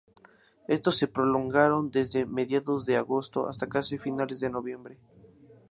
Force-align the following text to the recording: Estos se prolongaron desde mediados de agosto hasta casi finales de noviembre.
Estos 0.67 0.95
se 0.97 1.07
prolongaron 1.07 1.91
desde 1.91 2.25
mediados 2.25 2.87
de 2.87 2.97
agosto 2.97 3.45
hasta 3.47 3.69
casi 3.69 3.99
finales 3.99 4.39
de 4.39 4.49
noviembre. 4.49 4.97